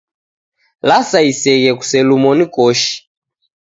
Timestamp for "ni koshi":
2.37-2.93